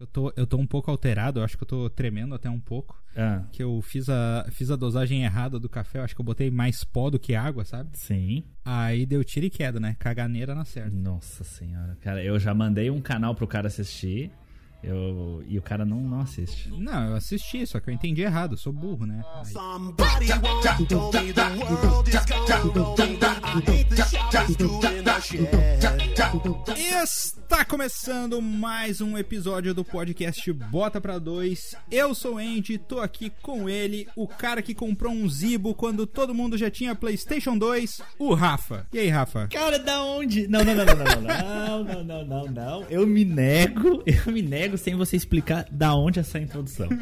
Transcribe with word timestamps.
Eu 0.00 0.06
tô, 0.06 0.32
eu 0.36 0.46
tô 0.46 0.56
um 0.56 0.66
pouco 0.66 0.92
alterado, 0.92 1.40
eu 1.40 1.44
acho 1.44 1.56
que 1.58 1.64
eu 1.64 1.66
tô 1.66 1.90
tremendo 1.90 2.32
até 2.32 2.48
um 2.48 2.60
pouco. 2.60 3.02
Ah, 3.16 3.42
Que 3.50 3.64
eu 3.64 3.82
fiz 3.82 4.08
a, 4.08 4.46
fiz 4.52 4.70
a 4.70 4.76
dosagem 4.76 5.24
errada 5.24 5.58
do 5.58 5.68
café, 5.68 5.98
eu 5.98 6.04
acho 6.04 6.14
que 6.14 6.20
eu 6.20 6.24
botei 6.24 6.52
mais 6.52 6.84
pó 6.84 7.10
do 7.10 7.18
que 7.18 7.34
água, 7.34 7.64
sabe? 7.64 7.90
sim. 7.94 8.44
Aí 8.64 9.04
deu 9.04 9.24
tiro 9.24 9.46
e 9.46 9.50
queda, 9.50 9.80
né? 9.80 9.96
Caganeira 9.98 10.54
na 10.54 10.64
certa. 10.64 10.94
Nossa 10.94 11.42
senhora. 11.42 11.96
Cara, 12.00 12.22
eu 12.22 12.38
já 12.38 12.54
mandei 12.54 12.90
um 12.90 13.00
canal 13.00 13.34
pro 13.34 13.46
cara 13.48 13.66
assistir. 13.66 14.30
Eu, 14.82 15.42
e 15.46 15.58
o 15.58 15.62
cara 15.62 15.84
não, 15.84 16.00
não 16.00 16.20
assiste. 16.20 16.70
Não, 16.70 17.08
eu 17.08 17.16
assisti, 17.16 17.66
só 17.66 17.80
que 17.80 17.90
eu 17.90 17.94
entendi 17.94 18.22
errado, 18.22 18.52
eu 18.52 18.58
sou 18.58 18.72
burro, 18.72 19.06
né? 19.06 19.24
Aí-. 19.34 19.52
Está 27.48 27.64
começando 27.64 28.40
mais 28.40 29.00
um 29.00 29.16
episódio 29.18 29.74
do 29.74 29.84
podcast 29.84 30.52
Bota 30.52 31.00
Pra 31.00 31.18
Dois. 31.18 31.74
Eu 31.90 32.14
sou 32.14 32.34
o 32.34 32.38
Andy, 32.38 32.78
tô 32.78 33.00
aqui 33.00 33.32
com 33.42 33.68
ele, 33.68 34.06
o 34.14 34.28
cara 34.28 34.62
que 34.62 34.74
comprou 34.74 35.12
um 35.12 35.28
Zibo 35.28 35.74
quando 35.74 36.06
todo 36.06 36.34
mundo 36.34 36.56
já 36.58 36.70
tinha 36.70 36.94
PlayStation 36.94 37.56
2, 37.56 38.00
o 38.18 38.34
Rafa. 38.34 38.86
E 38.92 38.98
aí, 38.98 39.08
Rafa? 39.08 39.48
Cara, 39.48 39.78
da 39.78 40.02
onde? 40.02 40.46
Não, 40.46 40.62
não, 40.62 40.74
não, 40.74 40.84
não, 40.84 40.94
não, 40.94 41.04
não, 41.04 41.84
não, 41.84 42.04
não, 42.04 42.24
não, 42.24 42.44
não. 42.46 42.82
Eu 42.90 43.06
me 43.06 43.24
nego, 43.24 44.02
eu 44.06 44.32
me 44.32 44.42
nego 44.42 44.67
sem 44.76 44.94
você 44.94 45.16
explicar 45.16 45.66
da 45.70 45.94
onde 45.94 46.18
essa 46.18 46.38
introdução. 46.38 46.88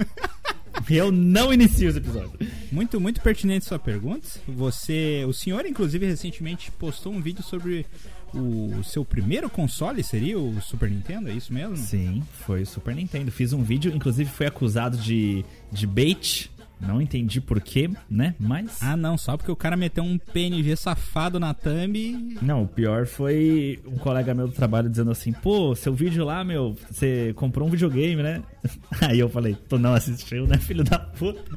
Eu 0.88 1.10
não 1.10 1.52
inicio 1.52 1.88
os 1.88 1.96
episódios. 1.96 2.48
Muito, 2.70 3.00
muito 3.00 3.20
pertinente 3.20 3.64
sua 3.64 3.78
pergunta. 3.78 4.28
Você, 4.46 5.24
o 5.26 5.32
senhor, 5.32 5.66
inclusive, 5.66 6.06
recentemente 6.06 6.70
postou 6.70 7.12
um 7.12 7.20
vídeo 7.20 7.42
sobre 7.42 7.86
o 8.32 8.82
seu 8.84 9.04
primeiro 9.04 9.48
console, 9.48 10.02
seria 10.02 10.38
o 10.38 10.60
Super 10.60 10.90
Nintendo, 10.90 11.30
é 11.30 11.32
isso 11.32 11.52
mesmo? 11.52 11.76
Sim, 11.76 12.22
foi 12.44 12.62
o 12.62 12.66
Super 12.66 12.94
Nintendo. 12.94 13.32
Fiz 13.32 13.52
um 13.52 13.62
vídeo, 13.62 13.94
inclusive 13.94 14.30
fui 14.30 14.46
acusado 14.46 14.96
de, 14.96 15.44
de 15.72 15.86
bait. 15.86 16.50
Não 16.78 17.00
entendi 17.00 17.40
porquê, 17.40 17.88
né? 18.08 18.34
Mas. 18.38 18.82
Ah, 18.82 18.96
não, 18.96 19.16
só 19.16 19.36
porque 19.36 19.50
o 19.50 19.56
cara 19.56 19.76
meteu 19.76 20.04
um 20.04 20.18
PNG 20.18 20.76
safado 20.76 21.40
na 21.40 21.54
thumb. 21.54 21.96
e- 21.96 22.38
Não, 22.42 22.64
o 22.64 22.68
pior 22.68 23.06
foi 23.06 23.80
um 23.86 23.96
colega 23.96 24.34
meu 24.34 24.46
do 24.46 24.52
trabalho 24.52 24.90
dizendo 24.90 25.10
assim: 25.10 25.32
pô, 25.32 25.74
seu 25.74 25.94
vídeo 25.94 26.24
lá, 26.24 26.44
meu, 26.44 26.76
você 26.90 27.32
comprou 27.34 27.66
um 27.66 27.70
videogame, 27.70 28.22
né? 28.22 28.42
Aí 29.00 29.18
eu 29.18 29.28
falei: 29.30 29.56
tu 29.68 29.78
não 29.78 29.94
assistiu, 29.94 30.46
né, 30.46 30.58
filho 30.58 30.84
da 30.84 30.98
puta? 30.98 31.42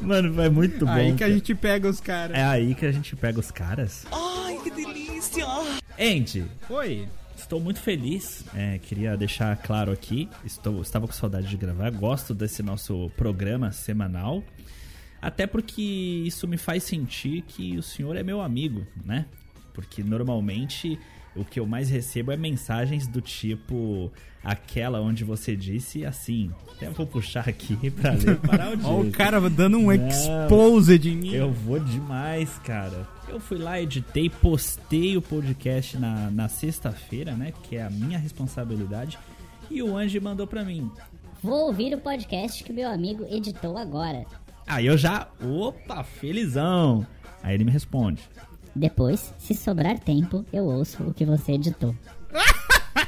Mano, 0.00 0.34
foi 0.34 0.48
muito 0.48 0.84
bom. 0.84 0.92
Aí 0.92 1.08
que 1.08 1.14
a 1.24 1.26
cara. 1.26 1.32
gente 1.32 1.54
pega 1.54 1.88
os 1.88 2.00
caras. 2.00 2.36
É 2.36 2.44
aí 2.44 2.74
que 2.74 2.86
a 2.86 2.92
gente 2.92 3.14
pega 3.16 3.38
os 3.38 3.50
caras. 3.50 4.06
Ai, 4.12 4.58
que 4.62 4.70
delícia! 4.70 5.46
Andy, 5.98 6.44
Oi. 6.68 7.08
Estou 7.46 7.60
muito 7.60 7.78
feliz, 7.78 8.44
é, 8.56 8.76
queria 8.80 9.16
deixar 9.16 9.56
claro 9.56 9.92
aqui, 9.92 10.28
estou, 10.44 10.82
estava 10.82 11.06
com 11.06 11.12
saudade 11.12 11.46
de 11.46 11.56
gravar, 11.56 11.92
gosto 11.92 12.34
desse 12.34 12.60
nosso 12.60 13.08
programa 13.16 13.70
semanal, 13.70 14.42
até 15.22 15.46
porque 15.46 15.80
isso 15.80 16.48
me 16.48 16.56
faz 16.56 16.82
sentir 16.82 17.42
que 17.42 17.78
o 17.78 17.84
senhor 17.84 18.16
é 18.16 18.24
meu 18.24 18.40
amigo, 18.40 18.84
né? 19.04 19.26
Porque 19.72 20.02
normalmente 20.02 20.98
o 21.36 21.44
que 21.44 21.60
eu 21.60 21.66
mais 21.66 21.88
recebo 21.90 22.32
é 22.32 22.36
mensagens 22.36 23.06
do 23.06 23.20
tipo 23.20 24.10
aquela 24.42 25.00
onde 25.00 25.24
você 25.24 25.56
disse 25.56 26.04
assim, 26.04 26.52
até 26.76 26.88
vou 26.90 27.04
puxar 27.06 27.48
aqui 27.48 27.74
pra 27.90 28.12
ler 28.12 28.36
para 28.38 28.76
o 28.76 28.84
Ó, 28.84 29.00
o 29.00 29.02
dia. 29.02 29.12
cara 29.12 29.40
dando 29.50 29.76
um 29.78 29.86
Não. 29.86 30.08
exposed 30.08 31.08
em 31.08 31.16
mim. 31.16 31.32
Eu 31.34 31.50
vou 31.52 31.80
demais, 31.80 32.58
cara. 32.60 33.08
Eu 33.28 33.40
fui 33.40 33.58
lá, 33.58 33.80
editei, 33.80 34.30
postei 34.30 35.16
o 35.16 35.22
podcast 35.22 35.98
na, 35.98 36.30
na 36.30 36.48
sexta-feira, 36.48 37.32
né? 37.32 37.52
Que 37.64 37.76
é 37.76 37.82
a 37.82 37.90
minha 37.90 38.18
responsabilidade. 38.18 39.18
E 39.68 39.82
o 39.82 39.96
Anji 39.96 40.20
mandou 40.20 40.46
pra 40.46 40.64
mim. 40.64 40.88
Vou 41.42 41.66
ouvir 41.66 41.92
o 41.94 41.98
podcast 41.98 42.62
que 42.62 42.72
meu 42.72 42.88
amigo 42.88 43.26
editou 43.28 43.76
agora. 43.76 44.24
Aí 44.66 44.86
eu 44.86 44.96
já, 44.96 45.28
opa, 45.44 46.04
felizão. 46.04 47.04
Aí 47.42 47.54
ele 47.54 47.64
me 47.64 47.70
responde. 47.72 48.22
Depois, 48.76 49.32
se 49.38 49.54
sobrar 49.54 49.98
tempo, 49.98 50.44
eu 50.52 50.64
ouço 50.64 51.02
o 51.02 51.14
que 51.14 51.24
você 51.24 51.52
editou. 51.52 51.94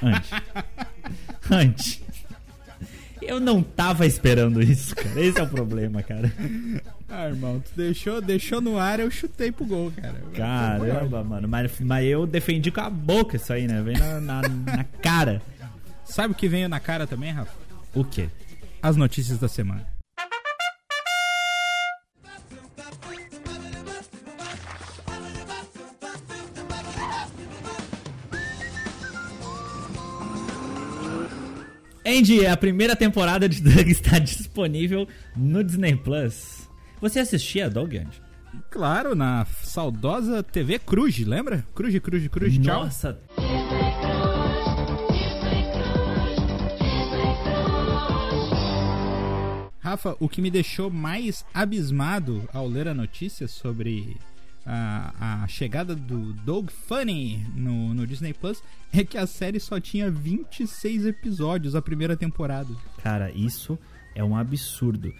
Anji. 0.02 0.30
Anji. 1.50 2.02
Eu 3.20 3.38
não 3.38 3.62
tava 3.62 4.06
esperando 4.06 4.62
isso, 4.62 4.96
cara. 4.96 5.20
Esse 5.20 5.38
é 5.38 5.42
o 5.42 5.48
problema, 5.48 6.02
cara. 6.02 6.32
Ah, 7.06 7.28
irmão, 7.28 7.60
tu 7.60 7.70
deixou, 7.76 8.22
deixou 8.22 8.60
no 8.62 8.78
ar, 8.78 8.98
eu 9.00 9.10
chutei 9.10 9.52
pro 9.52 9.66
gol, 9.66 9.92
cara. 9.92 10.22
Caramba, 10.34 11.22
mano. 11.22 11.46
Mas, 11.46 11.70
mas 11.80 12.06
eu 12.06 12.26
defendi 12.26 12.70
com 12.70 12.80
a 12.80 12.88
boca 12.88 13.36
isso 13.36 13.52
aí, 13.52 13.66
né? 13.66 13.82
Vem 13.82 13.98
na, 13.98 14.20
na, 14.20 14.42
na 14.42 14.84
cara. 15.02 15.42
Sabe 16.04 16.32
o 16.32 16.36
que 16.36 16.48
veio 16.48 16.68
na 16.68 16.80
cara 16.80 17.06
também, 17.06 17.30
Rafa? 17.30 17.52
O 17.94 18.02
quê? 18.04 18.30
As 18.82 18.96
notícias 18.96 19.38
da 19.38 19.48
semana. 19.48 19.86
Andy, 32.08 32.46
a 32.46 32.56
primeira 32.56 32.96
temporada 32.96 33.46
de 33.46 33.60
Doug 33.60 33.86
está 33.86 34.18
disponível 34.18 35.06
no 35.36 35.62
Disney 35.62 35.94
Plus. 35.94 36.66
Você 37.02 37.20
assistia 37.20 37.68
Doug, 37.68 37.94
Andy? 37.94 38.22
Claro, 38.70 39.14
na 39.14 39.46
saudosa 39.62 40.42
TV 40.42 40.78
Cruz, 40.78 41.18
lembra? 41.18 41.66
Cruz, 41.74 41.98
Cruz, 41.98 42.26
Cruz, 42.28 42.54
tchau. 42.58 42.84
Nossa, 42.84 43.20
Rafa, 49.78 50.16
o 50.18 50.28
que 50.30 50.40
me 50.40 50.50
deixou 50.50 50.90
mais 50.90 51.44
abismado 51.52 52.48
ao 52.54 52.66
ler 52.66 52.88
a 52.88 52.94
notícia 52.94 53.46
sobre 53.46 54.16
a, 54.70 55.42
a 55.44 55.48
chegada 55.48 55.94
do 55.94 56.32
Doug 56.44 56.68
Funny 56.70 57.44
no, 57.56 57.94
no 57.94 58.06
Disney 58.06 58.34
Plus 58.34 58.62
é 58.92 59.02
que 59.02 59.16
a 59.16 59.26
série 59.26 59.58
só 59.58 59.80
tinha 59.80 60.10
26 60.10 61.06
episódios 61.06 61.74
a 61.74 61.80
primeira 61.82 62.16
temporada. 62.16 62.68
cara, 63.02 63.30
isso 63.32 63.78
é 64.14 64.22
um 64.22 64.36
absurdo. 64.36 65.12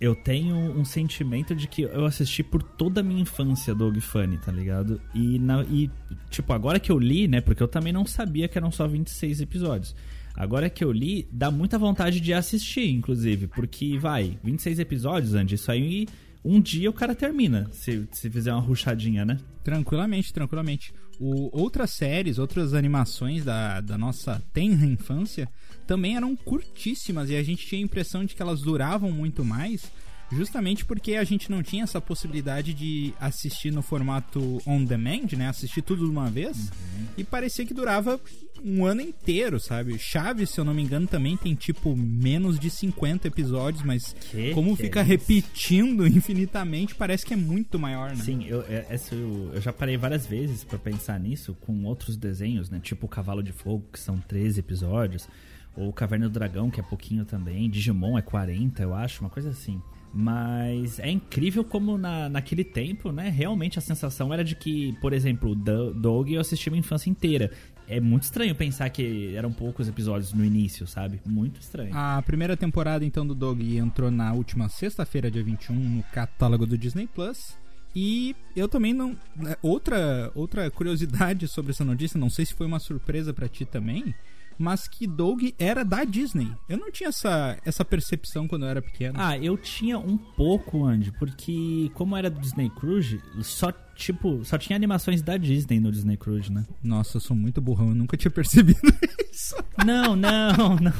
Eu 0.00 0.14
tenho 0.14 0.56
um 0.56 0.84
sentimento 0.84 1.54
de 1.54 1.66
que 1.66 1.82
eu 1.82 2.04
assisti 2.04 2.42
por 2.42 2.62
toda 2.62 3.00
a 3.00 3.02
minha 3.02 3.22
infância 3.22 3.74
Doug 3.74 3.96
Funny, 4.00 4.36
tá 4.38 4.52
ligado? 4.52 5.00
E, 5.14 5.38
na- 5.38 5.62
e, 5.64 5.90
tipo, 6.30 6.52
agora 6.52 6.78
que 6.78 6.92
eu 6.92 6.98
li, 6.98 7.26
né? 7.26 7.40
Porque 7.40 7.62
eu 7.62 7.68
também 7.68 7.92
não 7.92 8.04
sabia 8.04 8.46
que 8.48 8.58
eram 8.58 8.70
só 8.70 8.86
26 8.86 9.40
episódios. 9.40 9.94
Agora 10.36 10.68
que 10.68 10.84
eu 10.84 10.90
li, 10.92 11.26
dá 11.32 11.50
muita 11.50 11.78
vontade 11.78 12.20
de 12.20 12.34
assistir, 12.34 12.90
inclusive. 12.90 13.46
Porque, 13.46 13.96
vai, 13.96 14.36
26 14.42 14.78
episódios, 14.80 15.34
Andy, 15.34 15.54
isso 15.54 15.70
aí 15.70 16.06
um 16.44 16.60
dia 16.60 16.90
o 16.90 16.92
cara 16.92 17.14
termina. 17.14 17.68
Se, 17.72 18.06
se 18.12 18.28
fizer 18.28 18.52
uma 18.52 18.60
ruchadinha, 18.60 19.24
né? 19.24 19.38
Tranquilamente, 19.62 20.32
tranquilamente. 20.32 20.92
O, 21.18 21.48
outras 21.58 21.90
séries, 21.90 22.38
outras 22.38 22.74
animações 22.74 23.44
da, 23.44 23.80
da 23.80 23.96
nossa 23.96 24.42
tenra 24.52 24.84
infância 24.84 25.48
também 25.86 26.16
eram 26.16 26.36
curtíssimas 26.36 27.30
e 27.30 27.36
a 27.36 27.42
gente 27.42 27.66
tinha 27.66 27.80
a 27.80 27.84
impressão 27.84 28.24
de 28.24 28.34
que 28.34 28.42
elas 28.42 28.60
duravam 28.60 29.10
muito 29.10 29.44
mais, 29.44 29.90
justamente 30.32 30.84
porque 30.84 31.14
a 31.14 31.24
gente 31.24 31.50
não 31.50 31.62
tinha 31.62 31.84
essa 31.84 32.00
possibilidade 32.00 32.72
de 32.74 33.12
assistir 33.20 33.70
no 33.72 33.82
formato 33.82 34.60
on 34.66 34.84
demand, 34.84 35.32
né? 35.36 35.48
Assistir 35.48 35.82
tudo 35.82 36.04
de 36.04 36.10
uma 36.10 36.30
vez 36.30 36.70
e 37.16 37.22
parecia 37.24 37.64
que 37.64 37.74
durava 37.74 38.20
um 38.64 38.84
ano 38.86 39.02
inteiro, 39.02 39.60
sabe? 39.60 39.98
Chaves, 39.98 40.48
se 40.50 40.58
eu 40.58 40.64
não 40.64 40.72
me 40.72 40.82
engano, 40.82 41.06
também 41.06 41.36
tem 41.36 41.54
tipo 41.54 41.94
menos 41.94 42.58
de 42.58 42.70
50 42.70 43.28
episódios, 43.28 43.82
mas 43.84 44.14
Que 44.30 44.52
como 44.52 44.74
que 44.76 44.82
é 44.82 44.86
fica 44.86 45.00
isso? 45.02 45.10
repetindo 45.10 46.06
infinitamente, 46.08 46.94
parece 46.94 47.26
que 47.26 47.34
é 47.34 47.36
muito 47.36 47.78
maior, 47.78 48.10
né? 48.10 48.24
Sim, 48.24 48.44
eu, 48.46 48.62
é- 48.62 48.86
essa 48.88 49.14
eu, 49.14 49.50
eu 49.54 49.60
já 49.60 49.72
parei 49.72 49.96
várias 49.96 50.26
vezes 50.26 50.64
pra 50.64 50.78
pensar 50.78 51.20
nisso 51.20 51.54
com 51.60 51.84
outros 51.84 52.16
desenhos, 52.16 52.70
né? 52.70 52.80
Tipo 52.82 53.06
o 53.06 53.08
Cavalo 53.08 53.42
de 53.42 53.52
Fogo, 53.52 53.84
que 53.92 54.00
são 54.00 54.18
13 54.18 54.60
episódios, 54.60 55.28
ou 55.76 55.92
Caverna 55.92 56.28
do 56.28 56.32
Dragão, 56.32 56.70
que 56.70 56.80
é 56.80 56.82
pouquinho 56.82 57.24
também, 57.24 57.68
Digimon 57.68 58.16
é 58.16 58.22
40, 58.22 58.82
eu 58.82 58.94
acho, 58.94 59.20
uma 59.20 59.28
coisa 59.30 59.50
assim. 59.50 59.82
Mas 60.14 61.00
é 61.00 61.10
incrível 61.10 61.64
como 61.64 61.98
na, 61.98 62.28
naquele 62.28 62.62
tempo, 62.62 63.10
né? 63.10 63.28
Realmente 63.28 63.78
a 63.78 63.82
sensação 63.82 64.32
era 64.32 64.44
de 64.44 64.54
que, 64.54 64.92
por 65.00 65.12
exemplo, 65.12 65.50
o 65.50 65.54
Do- 65.56 65.92
Doug 65.92 66.30
eu 66.30 66.40
assisti 66.40 66.70
minha 66.70 66.78
infância 66.80 67.10
inteira. 67.10 67.50
É 67.88 68.00
muito 68.00 68.22
estranho 68.22 68.54
pensar 68.54 68.88
que 68.90 69.34
eram 69.34 69.52
poucos 69.52 69.88
episódios 69.88 70.32
no 70.32 70.44
início, 70.44 70.86
sabe? 70.86 71.20
Muito 71.26 71.60
estranho. 71.60 71.90
A 71.94 72.22
primeira 72.22 72.56
temporada, 72.56 73.04
então, 73.04 73.26
do 73.26 73.34
Dog 73.34 73.76
entrou 73.76 74.10
na 74.10 74.32
última 74.32 74.68
sexta-feira, 74.68 75.30
dia 75.30 75.42
21, 75.42 75.74
no 75.74 76.02
catálogo 76.04 76.64
do 76.64 76.78
Disney 76.78 77.06
Plus. 77.06 77.56
E 77.94 78.34
eu 78.56 78.68
também 78.68 78.94
não. 78.94 79.16
né, 79.36 79.56
Outra, 79.62 80.30
outra 80.34 80.70
curiosidade 80.70 81.46
sobre 81.48 81.72
essa 81.72 81.84
notícia, 81.84 82.18
não 82.18 82.30
sei 82.30 82.46
se 82.46 82.54
foi 82.54 82.66
uma 82.66 82.78
surpresa 82.78 83.34
pra 83.34 83.48
ti 83.48 83.64
também, 83.64 84.14
mas 84.58 84.88
que 84.88 85.06
Doug 85.06 85.42
era 85.58 85.84
da 85.84 86.04
Disney. 86.04 86.50
Eu 86.68 86.78
não 86.78 86.90
tinha 86.90 87.08
essa, 87.08 87.58
essa 87.64 87.84
percepção 87.84 88.46
quando 88.46 88.64
eu 88.64 88.68
era 88.68 88.82
pequeno. 88.82 89.18
Ah, 89.18 89.36
eu 89.38 89.56
tinha 89.56 89.98
um 89.98 90.16
pouco, 90.16 90.84
Andy, 90.84 91.12
porque 91.18 91.90
como 91.94 92.16
era 92.16 92.30
do 92.30 92.40
Disney 92.40 92.70
Cruise, 92.70 93.20
só 93.42 93.72
tipo, 93.94 94.44
só 94.44 94.58
tinha 94.58 94.76
animações 94.76 95.22
da 95.22 95.36
Disney 95.36 95.80
no 95.80 95.90
Disney 95.90 96.16
Cruise, 96.16 96.52
né? 96.52 96.66
Nossa, 96.82 97.16
eu 97.16 97.20
sou 97.20 97.36
muito 97.36 97.60
burrão, 97.60 97.88
eu 97.88 97.94
nunca 97.94 98.16
tinha 98.16 98.30
percebido 98.30 98.80
isso. 99.32 99.54
Não, 99.84 100.16
não, 100.16 100.76
não. 100.80 100.92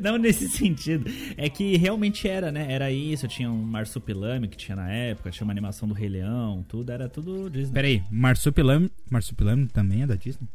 Não 0.00 0.18
nesse 0.18 0.48
sentido. 0.48 1.10
É 1.36 1.48
que 1.48 1.76
realmente 1.76 2.28
era, 2.28 2.50
né? 2.50 2.72
Era 2.72 2.90
isso. 2.90 3.28
Tinha 3.28 3.50
um 3.50 3.62
Marsupilame 3.62 4.48
que 4.48 4.56
tinha 4.56 4.76
na 4.76 4.90
época, 4.90 5.30
tinha 5.30 5.44
uma 5.44 5.52
animação 5.52 5.88
do 5.88 5.94
Rei 5.94 6.08
Leão, 6.08 6.64
tudo 6.68 6.90
era 6.90 7.08
tudo 7.08 7.50
Disney. 7.50 7.74
Peraí, 7.74 8.02
Marsupilame, 8.10 8.90
Marsupilame 9.10 9.66
também 9.68 10.02
é 10.02 10.06
da 10.06 10.14
Disney? 10.14 10.48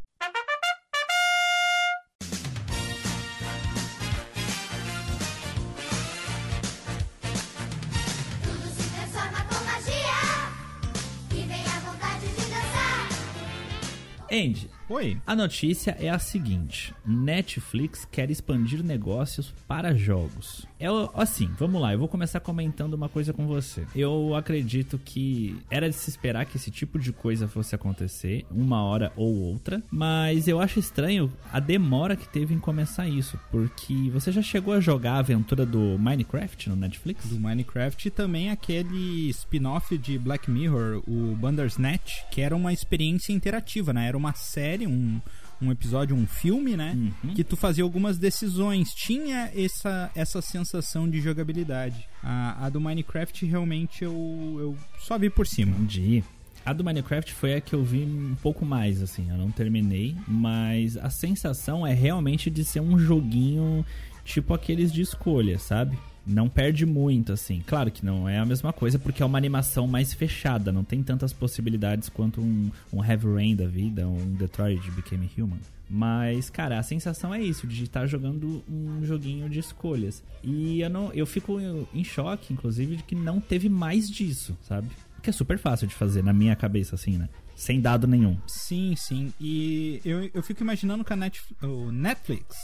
Andy, 14.41 14.67
Oi. 14.91 15.17
a 15.25 15.33
notícia 15.33 15.95
é 15.97 16.09
a 16.09 16.19
seguinte: 16.19 16.93
Netflix 17.05 18.05
quer 18.11 18.29
expandir 18.29 18.83
negócios 18.83 19.53
para 19.65 19.95
jogos. 19.95 20.67
É 20.81 20.87
assim, 21.13 21.47
vamos 21.59 21.79
lá, 21.79 21.93
eu 21.93 21.99
vou 21.99 22.07
começar 22.07 22.39
comentando 22.39 22.95
uma 22.95 23.07
coisa 23.07 23.31
com 23.31 23.45
você. 23.45 23.85
Eu 23.95 24.35
acredito 24.35 24.97
que 24.97 25.55
era 25.69 25.87
de 25.87 25.95
se 25.95 26.09
esperar 26.09 26.45
que 26.45 26.57
esse 26.57 26.71
tipo 26.71 26.97
de 26.97 27.13
coisa 27.13 27.47
fosse 27.47 27.75
acontecer, 27.75 28.47
uma 28.49 28.83
hora 28.83 29.13
ou 29.15 29.31
outra, 29.31 29.81
mas 29.91 30.47
eu 30.47 30.59
acho 30.59 30.79
estranho 30.79 31.31
a 31.53 31.59
demora 31.59 32.15
que 32.15 32.27
teve 32.27 32.55
em 32.55 32.59
começar 32.59 33.07
isso, 33.07 33.39
porque 33.51 34.09
você 34.11 34.31
já 34.31 34.41
chegou 34.41 34.73
a 34.73 34.79
jogar 34.79 35.13
a 35.13 35.19
aventura 35.19 35.67
do 35.67 35.99
Minecraft 35.99 36.69
no 36.69 36.75
Netflix? 36.75 37.27
Do 37.27 37.39
Minecraft 37.39 38.07
e 38.07 38.11
também 38.11 38.49
aquele 38.49 39.29
spin-off 39.29 39.95
de 39.99 40.17
Black 40.17 40.49
Mirror, 40.49 41.03
o 41.07 41.35
Bandersnatch, 41.35 42.23
que 42.31 42.41
era 42.41 42.55
uma 42.55 42.73
experiência 42.73 43.31
interativa, 43.31 43.93
né? 43.93 44.07
Era 44.07 44.17
uma 44.17 44.33
série, 44.33 44.80
um, 44.87 45.19
um 45.61 45.71
episódio, 45.71 46.15
um 46.15 46.25
filme, 46.25 46.75
né? 46.75 46.93
Uhum. 47.23 47.33
Que 47.33 47.43
tu 47.43 47.55
fazia 47.55 47.83
algumas 47.83 48.17
decisões. 48.17 48.89
Tinha 48.93 49.51
essa, 49.55 50.11
essa 50.15 50.41
sensação 50.41 51.09
de 51.09 51.21
jogabilidade. 51.21 52.07
A, 52.23 52.65
a 52.65 52.69
do 52.69 52.81
Minecraft 52.81 53.45
realmente 53.45 54.03
eu, 54.03 54.57
eu 54.59 54.77
só 54.99 55.17
vi 55.17 55.29
por 55.29 55.45
cima. 55.45 55.71
Entendi. 55.71 56.23
A 56.65 56.73
do 56.73 56.83
Minecraft 56.83 57.33
foi 57.33 57.55
a 57.55 57.61
que 57.61 57.73
eu 57.73 57.83
vi 57.83 58.03
um 58.03 58.35
pouco 58.41 58.65
mais, 58.65 59.01
assim. 59.01 59.29
Eu 59.29 59.37
não 59.37 59.49
terminei, 59.49 60.15
mas 60.27 60.95
a 60.97 61.09
sensação 61.09 61.85
é 61.85 61.93
realmente 61.93 62.49
de 62.49 62.63
ser 62.63 62.81
um 62.81 62.99
joguinho 62.99 63.85
tipo 64.23 64.53
aqueles 64.53 64.91
de 64.91 65.01
escolha, 65.01 65.57
sabe? 65.57 65.97
Não 66.25 66.47
perde 66.47 66.85
muito, 66.85 67.33
assim. 67.33 67.63
Claro 67.65 67.89
que 67.91 68.05
não 68.05 68.29
é 68.29 68.37
a 68.37 68.45
mesma 68.45 68.71
coisa, 68.71 68.99
porque 68.99 69.23
é 69.23 69.25
uma 69.25 69.37
animação 69.37 69.87
mais 69.87 70.13
fechada, 70.13 70.71
não 70.71 70.83
tem 70.83 71.01
tantas 71.01 71.33
possibilidades 71.33 72.09
quanto 72.09 72.41
um, 72.41 72.69
um 72.93 73.03
Heavy 73.03 73.27
Rain 73.33 73.55
da 73.55 73.65
vida, 73.67 74.07
um 74.07 74.33
Detroit 74.35 74.89
Became 74.91 75.29
Human. 75.37 75.59
Mas, 75.89 76.49
cara, 76.49 76.79
a 76.79 76.83
sensação 76.83 77.33
é 77.33 77.41
isso, 77.41 77.67
de 77.67 77.83
estar 77.83 78.07
jogando 78.07 78.63
um 78.69 79.03
joguinho 79.03 79.49
de 79.49 79.59
escolhas. 79.59 80.23
E 80.41 80.79
eu 80.79 80.89
não. 80.89 81.11
Eu 81.11 81.25
fico 81.25 81.59
em 81.93 82.03
choque, 82.03 82.53
inclusive, 82.53 82.95
de 82.95 83.03
que 83.03 83.13
não 83.15 83.41
teve 83.41 83.67
mais 83.67 84.09
disso, 84.09 84.57
sabe? 84.61 84.87
Que 85.21 85.29
é 85.29 85.33
super 85.33 85.57
fácil 85.57 85.87
de 85.87 85.93
fazer, 85.93 86.23
na 86.23 86.31
minha 86.31 86.55
cabeça, 86.55 86.95
assim, 86.95 87.17
né? 87.17 87.27
Sem 87.55 87.81
dado 87.81 88.07
nenhum. 88.07 88.37
Sim, 88.47 88.95
sim. 88.95 89.33
E 89.39 89.99
eu, 90.05 90.29
eu 90.33 90.41
fico 90.41 90.63
imaginando 90.63 91.03
que 91.03 91.11
a 91.11 91.15
Netf- 91.15 91.51
o 91.61 91.91
Netflix 91.91 92.55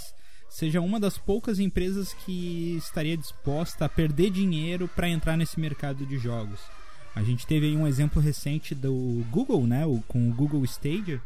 seja 0.49 0.81
uma 0.81 0.99
das 0.99 1.17
poucas 1.17 1.59
empresas 1.59 2.13
que 2.13 2.75
estaria 2.77 3.17
disposta 3.17 3.85
a 3.85 3.89
perder 3.89 4.29
dinheiro 4.29 4.87
para 4.87 5.09
entrar 5.09 5.37
nesse 5.37 5.59
mercado 5.59 6.05
de 6.05 6.17
jogos. 6.17 6.59
A 7.15 7.23
gente 7.23 7.47
teve 7.47 7.67
aí 7.67 7.75
um 7.75 7.87
exemplo 7.87 8.21
recente 8.21 8.75
do 8.75 9.25
Google, 9.31 9.65
né? 9.65 9.83
Com 10.07 10.29
o 10.29 10.33
Google 10.33 10.63
Stadia, 10.65 11.21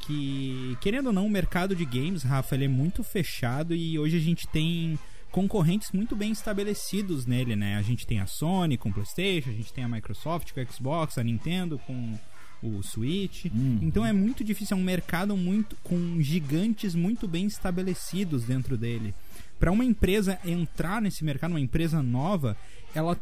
que, 0.00 0.76
querendo 0.80 1.08
ou 1.08 1.12
não, 1.12 1.26
o 1.26 1.30
mercado 1.30 1.76
de 1.76 1.84
games, 1.84 2.22
Rafa, 2.22 2.54
ele 2.54 2.64
é 2.64 2.68
muito 2.68 3.02
fechado 3.02 3.74
e 3.74 3.98
hoje 3.98 4.16
a 4.16 4.20
gente 4.20 4.46
tem 4.48 4.98
concorrentes 5.30 5.92
muito 5.92 6.16
bem 6.16 6.32
estabelecidos 6.32 7.26
nele, 7.26 7.54
né? 7.54 7.76
A 7.76 7.82
gente 7.82 8.06
tem 8.06 8.20
a 8.20 8.26
Sony 8.26 8.78
com 8.78 8.88
o 8.88 8.92
PlayStation, 8.92 9.50
a 9.50 9.52
gente 9.52 9.72
tem 9.72 9.84
a 9.84 9.88
Microsoft 9.88 10.52
com 10.52 10.60
o 10.60 10.72
Xbox, 10.72 11.18
a 11.18 11.22
Nintendo 11.22 11.78
com 11.86 12.18
o 12.62 12.82
Switch. 12.82 13.46
Uhum. 13.46 13.78
Então 13.82 14.04
é 14.04 14.12
muito 14.12 14.42
difícil, 14.44 14.76
é 14.76 14.80
um 14.80 14.84
mercado 14.84 15.36
muito 15.36 15.76
com 15.82 16.20
gigantes 16.20 16.94
muito 16.94 17.26
bem 17.28 17.46
estabelecidos 17.46 18.44
dentro 18.44 18.76
dele. 18.76 19.14
Para 19.58 19.72
uma 19.72 19.84
empresa 19.84 20.38
entrar 20.44 21.00
nesse 21.00 21.24
mercado, 21.24 21.50
uma 21.52 21.60
empresa 21.60 22.02
nova, 22.02 22.56
ela 22.94 23.18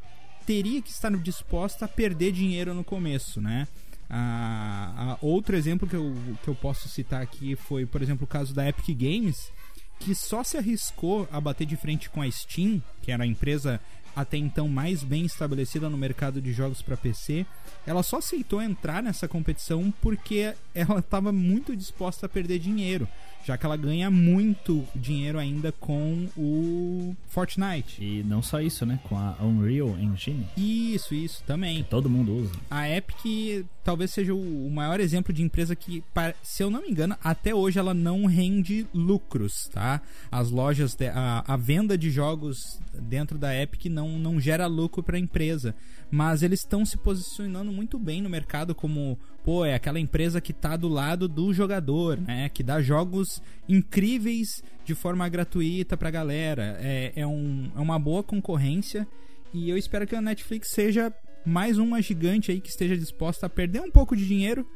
teria 0.46 0.82
que 0.82 0.90
estar 0.90 1.10
disposta 1.16 1.84
a 1.84 1.88
perder 1.88 2.32
dinheiro 2.32 2.74
no 2.74 2.84
começo, 2.84 3.40
né? 3.40 3.66
A, 4.10 5.12
a- 5.12 5.18
outro 5.20 5.56
exemplo 5.56 5.88
que 5.88 5.96
eu, 5.96 6.14
que 6.42 6.48
eu 6.48 6.54
posso 6.54 6.88
citar 6.88 7.22
aqui 7.22 7.56
foi, 7.56 7.86
por 7.86 8.02
exemplo, 8.02 8.24
o 8.24 8.28
caso 8.28 8.54
da 8.54 8.68
Epic 8.68 8.96
Games, 8.96 9.50
que 9.98 10.14
só 10.14 10.44
se 10.44 10.56
arriscou 10.56 11.28
a 11.30 11.40
bater 11.40 11.66
de 11.66 11.76
frente 11.76 12.10
com 12.10 12.20
a 12.20 12.30
Steam, 12.30 12.82
que 13.02 13.12
era 13.12 13.24
a 13.24 13.26
empresa 13.26 13.80
até 14.14 14.36
então 14.36 14.68
mais 14.68 15.02
bem 15.02 15.24
estabelecida 15.24 15.90
no 15.90 15.96
mercado 15.96 16.40
de 16.40 16.52
jogos 16.52 16.80
para 16.80 16.96
PC. 16.96 17.44
Ela 17.86 18.02
só 18.02 18.18
aceitou 18.18 18.62
entrar 18.62 19.02
nessa 19.02 19.26
competição 19.26 19.92
porque 20.00 20.54
ela 20.74 21.00
estava 21.00 21.32
muito 21.32 21.76
disposta 21.76 22.26
a 22.26 22.28
perder 22.28 22.58
dinheiro, 22.58 23.08
já 23.44 23.56
que 23.58 23.66
ela 23.66 23.76
ganha 23.76 24.10
muito 24.10 24.84
dinheiro 24.94 25.38
ainda 25.38 25.70
com 25.72 26.26
o 26.36 27.14
Fortnite. 27.28 28.02
E 28.02 28.22
não 28.24 28.42
só 28.42 28.60
isso, 28.60 28.84
né? 28.86 28.98
Com 29.08 29.16
a 29.16 29.36
Unreal 29.42 29.96
Engine, 29.98 30.46
Isso, 30.56 31.14
isso 31.14 31.42
também. 31.46 31.82
que 31.82 31.90
todo 31.90 32.08
mundo 32.08 32.32
usa. 32.34 32.52
A 32.70 32.88
Epic 32.88 33.66
talvez 33.82 34.10
seja 34.12 34.34
o 34.34 34.70
maior 34.70 34.98
exemplo 34.98 35.32
de 35.32 35.42
empresa 35.42 35.76
que, 35.76 36.02
se 36.42 36.62
eu 36.62 36.70
não 36.70 36.80
me 36.82 36.88
engano, 36.88 37.16
até 37.22 37.54
hoje 37.54 37.78
ela 37.78 37.92
não 37.92 38.24
rende 38.24 38.86
lucros, 38.94 39.68
tá? 39.72 40.00
As 40.32 40.50
lojas, 40.50 40.94
de- 40.94 41.08
a, 41.08 41.44
a 41.46 41.56
venda 41.56 41.96
de 41.98 42.10
jogos 42.10 42.78
dentro 42.94 43.36
da 43.36 43.54
Epic 43.54 43.86
não, 43.86 44.18
não 44.18 44.40
gera 44.40 44.66
lucro 44.66 45.02
para 45.02 45.16
a 45.16 45.20
empresa, 45.20 45.74
mas 46.10 46.42
eles 46.42 46.60
estão 46.60 46.84
se 46.86 46.96
posicionando 46.96 47.70
muito 47.72 47.98
bem 47.98 48.22
no 48.22 48.30
mercado 48.30 48.74
como, 48.74 49.18
pô, 49.44 49.64
é 49.64 49.74
aquela 49.74 50.00
empresa 50.00 50.40
que 50.40 50.52
tá 50.52 50.76
do 50.76 50.88
lado 50.88 51.28
do 51.28 51.52
jogador, 51.52 52.18
né? 52.18 52.48
Que 52.48 52.62
dá 52.62 52.80
jogos 52.80 53.42
incríveis 53.68 54.62
de 54.84 54.94
forma 54.94 55.28
gratuita 55.28 55.96
pra 55.96 56.10
galera. 56.10 56.78
É, 56.80 57.12
é, 57.14 57.26
um, 57.26 57.70
é 57.76 57.78
uma 57.78 57.98
boa 57.98 58.22
concorrência 58.22 59.06
e 59.52 59.68
eu 59.68 59.76
espero 59.76 60.06
que 60.06 60.16
a 60.16 60.20
Netflix 60.20 60.70
seja 60.70 61.12
mais 61.44 61.78
uma 61.78 62.00
gigante 62.00 62.50
aí 62.50 62.60
que 62.60 62.70
esteja 62.70 62.96
disposta 62.96 63.46
a 63.46 63.50
perder 63.50 63.82
um 63.82 63.90
pouco 63.90 64.16
de 64.16 64.26
dinheiro 64.26 64.66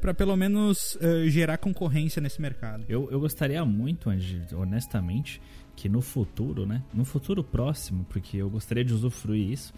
para 0.00 0.12
pelo 0.12 0.36
menos 0.36 0.98
eh, 1.00 1.28
gerar 1.28 1.56
concorrência 1.56 2.20
nesse 2.20 2.40
mercado. 2.40 2.84
Eu, 2.88 3.10
eu 3.10 3.20
gostaria 3.20 3.64
muito, 3.64 4.10
honestamente, 4.54 5.40
que 5.74 5.88
no 5.88 6.02
futuro, 6.02 6.66
né? 6.66 6.82
No 6.92 7.06
futuro 7.06 7.42
próximo, 7.42 8.04
porque 8.10 8.36
eu 8.36 8.50
gostaria 8.50 8.84
de 8.84 8.92
usufruir 8.92 9.50
isso, 9.50 9.72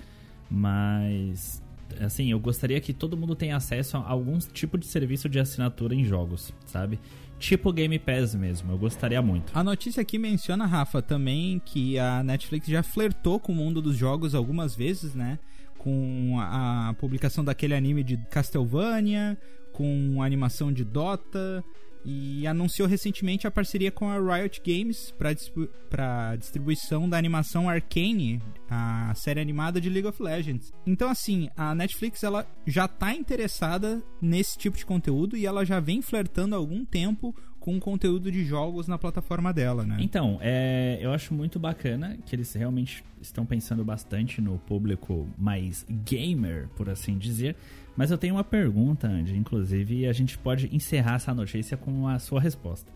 mas. 0.51 1.63
Assim, 2.01 2.31
eu 2.31 2.39
gostaria 2.39 2.81
que 2.81 2.93
todo 2.93 3.17
mundo 3.17 3.35
tenha 3.35 3.57
acesso 3.57 3.97
a 3.97 4.09
algum 4.09 4.39
tipo 4.39 4.77
de 4.77 4.87
serviço 4.87 5.29
de 5.29 5.39
assinatura 5.39 5.95
em 5.95 6.05
jogos, 6.05 6.53
sabe? 6.67 6.99
Tipo 7.39 7.73
Game 7.73 7.99
Pass 7.99 8.35
mesmo, 8.35 8.73
eu 8.73 8.79
gostaria 8.79 9.21
muito. 9.21 9.53
A 9.55 9.63
notícia 9.63 10.01
aqui 10.01 10.19
menciona, 10.19 10.67
Rafa, 10.67 11.03
também 11.03 11.61
que 11.65 11.99
a 11.99 12.23
Netflix 12.23 12.67
já 12.67 12.83
flertou 12.83 13.39
com 13.39 13.53
o 13.53 13.55
mundo 13.55 13.83
dos 13.83 13.97
jogos 13.97 14.35
algumas 14.35 14.75
vezes, 14.75 15.15
né? 15.15 15.39
Com 15.77 16.39
a, 16.41 16.95
publicação 16.99 17.45
daquele 17.45 17.75
anime 17.75 18.03
de 18.03 18.17
Castlevania, 18.31 19.39
com 19.73 20.23
a 20.23 20.27
animação 20.27 20.73
de 20.73 20.83
Dota 20.85 21.63
e 22.09 22.47
anunciou 22.47 22.87
recentemente 22.87 23.49
a 23.49 23.51
parceria 23.51 23.91
com 23.91 24.09
a 24.09 24.37
Riot 24.37 24.63
Games 24.65 25.13
para 25.19 26.37
distribuição 26.37 27.09
da 27.09 27.19
animação 27.19 27.69
Arcane, 27.69 28.41
a 28.71 29.13
série 29.17 29.41
animada 29.41 29.81
de 29.81 29.91
League 29.91 30.07
of 30.07 30.23
Legends. 30.23 30.73
Então 30.87 31.11
assim, 31.11 31.51
a 31.57 31.75
Netflix 31.75 32.23
ela 32.23 32.47
já 32.65 32.87
tá 32.87 33.13
interessada 33.13 34.01
nesse 34.23 34.57
tipo 34.57 34.79
de 34.79 34.87
conteúdo 34.87 35.37
e 35.37 35.45
ela 35.45 35.65
já 35.65 35.81
vem 35.81 36.01
flertando 36.01 36.55
há 36.55 36.59
algum 36.59 36.85
tempo 36.85 37.35
com 37.67 37.81
conteúdo 37.81 38.31
de 38.31 38.45
jogos 38.45 38.87
na 38.87 38.97
plataforma 38.97 39.53
dela, 39.53 39.85
né? 39.85 39.97
Então, 39.99 40.39
é, 40.41 40.99
eu 41.01 41.13
acho 41.13 41.35
muito 41.35 41.59
bacana 41.59 42.17
que 42.25 42.37
eles 42.37 42.53
realmente 42.55 43.03
estão 43.21 43.45
pensando 43.45 43.85
bastante 43.85 44.41
no 44.41 44.57
público 44.57 45.29
mais 45.37 45.85
gamer, 46.05 46.69
por 46.77 46.89
assim 46.89 47.19
dizer. 47.19 47.57
Mas 47.97 48.13
eu 48.13 48.19
tenho 48.19 48.37
uma 48.37 48.45
pergunta, 48.45 49.09
Andy, 49.09 49.37
inclusive, 49.37 50.03
e 50.03 50.07
a 50.07 50.13
gente 50.13 50.39
pode 50.39 50.73
encerrar 50.73 51.17
essa 51.17 51.35
notícia 51.35 51.77
com 51.77 52.07
a 52.07 52.21
sua 52.21 52.41
resposta. 52.41 52.89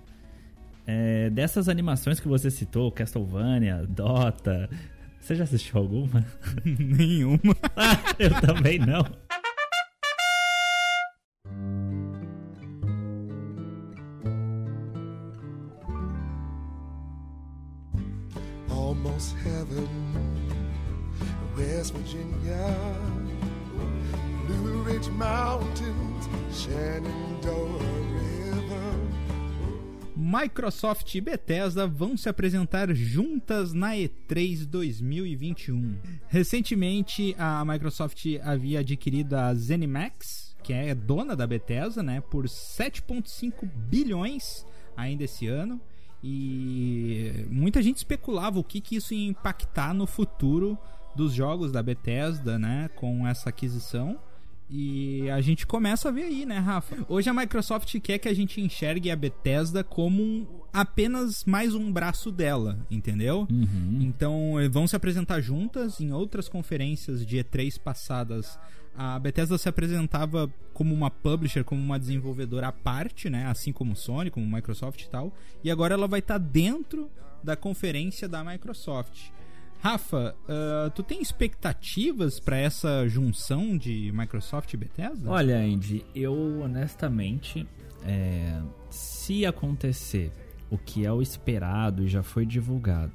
É, 0.87 1.29
dessas 1.31 1.69
animações 1.69 2.21
que 2.21 2.29
você 2.29 2.49
citou, 2.49 2.93
Castlevania, 2.93 3.85
Dota, 3.89 4.71
você 5.21 5.35
já 5.35 5.43
assistiu 5.43 5.81
alguma? 5.81 6.25
Nenhuma. 6.65 7.57
Ah, 7.75 8.15
eu 8.21 8.31
também 8.41 8.79
não. 8.79 9.05
almost 18.91 19.37
heaven. 19.45 19.89
West 21.57 21.95
Virginia, 21.95 22.75
Blue 24.49 24.83
Ridge 24.83 25.09
Mountains, 25.11 26.29
Shenandoah 26.53 27.79
River. 28.13 28.81
Microsoft 30.17 31.15
e 31.15 31.21
Bethesda 31.21 31.87
vão 31.87 32.17
se 32.17 32.29
apresentar 32.29 32.93
juntas 32.93 33.73
na 33.73 33.93
E3 33.93 34.67
2021. 34.67 35.97
Recentemente, 36.27 37.37
a 37.39 37.65
Microsoft 37.65 38.27
havia 38.43 38.81
adquirido 38.81 39.35
a 39.35 39.55
ZeniMax, 39.55 40.57
que 40.65 40.73
é 40.73 40.97
dona 40.97 41.37
da 41.37 41.47
Bethesda, 41.47 42.03
né, 42.03 42.21
por 42.21 42.47
7,5 42.47 43.69
bilhões 43.89 44.67
ainda 44.97 45.23
esse 45.25 45.47
ano. 45.47 45.81
E 46.23 47.47
muita 47.51 47.83
gente 47.83 47.99
especulava 47.99 48.59
o 48.59 48.65
que, 48.65 48.81
que 48.81 48.97
isso 48.97 49.15
ia 49.15 49.29
impactar 49.29 49.93
no 49.95 50.07
futuro 50.07 50.79
dos 51.17 51.33
jogos 51.33 51.73
da 51.73 51.83
Bethesda, 51.83 52.59
né, 52.59 52.89
com 52.97 53.27
essa 53.27 53.49
aquisição. 53.49 54.19
E 54.73 55.29
a 55.31 55.41
gente 55.41 55.67
começa 55.67 56.09
a 56.09 56.13
ver 56.13 56.23
aí, 56.23 56.47
né, 56.47 56.59
Rafa? 56.59 57.05
Hoje 57.09 57.29
a 57.29 57.35
Microsoft 57.35 57.99
quer 57.99 58.19
que 58.19 58.29
a 58.29 58.35
gente 58.35 58.61
enxergue 58.61 59.11
a 59.11 59.17
Bethesda 59.17 59.83
como 59.83 60.23
um- 60.23 60.47
apenas 60.73 61.45
mais 61.45 61.75
um 61.75 61.91
braço 61.91 62.31
dela, 62.31 62.79
entendeu? 62.89 63.49
Então 64.01 64.61
eh, 64.61 64.69
vão 64.69 64.87
se 64.87 64.95
apresentar 64.95 65.41
juntas 65.41 66.01
em 66.01 66.13
outras 66.13 66.49
conferências 66.49 67.27
de 67.27 67.39
E3 67.39 67.81
passadas. 67.81 68.57
A 68.97 69.19
Bethesda 69.19 69.57
se 69.57 69.69
apresentava 69.69 70.53
como 70.75 70.95
uma 70.95 71.11
publisher, 71.11 71.65
como 71.65 71.81
uma 71.81 71.99
desenvolvedora 71.99 72.69
à 72.69 72.73
parte, 72.73 73.31
né? 73.31 73.47
Assim 73.47 73.73
como 73.73 73.97
Sony, 73.97 74.31
como 74.31 74.47
Microsoft 74.47 75.03
e 75.03 75.09
tal. 75.09 75.33
E 75.63 75.71
agora 75.71 75.95
ela 75.95 76.09
vai 76.09 76.21
estar 76.21 76.39
dentro 76.39 77.11
da 77.43 77.57
conferência 77.57 78.29
da 78.29 78.45
Microsoft. 78.45 79.31
Rafa, 79.81 80.37
ah, 80.47 80.91
tu 80.95 81.03
tem 81.03 81.23
expectativas 81.23 82.39
pra 82.39 82.57
essa 82.59 83.09
junção 83.09 83.77
de 83.77 84.13
Microsoft 84.13 84.73
e 84.75 84.77
Bethesda? 84.77 85.31
Olha, 85.31 85.57
Andy, 85.59 86.05
eu 86.15 86.61
honestamente, 86.61 87.67
é, 88.05 88.61
se 88.91 89.47
acontecer 89.47 90.31
o 90.71 90.77
que 90.77 91.07
é 91.07 91.13
o 91.13 91.23
esperado 91.23 92.05
e 92.05 92.09
já 92.09 92.23
foi 92.23 92.45
divulgado, 92.45 93.13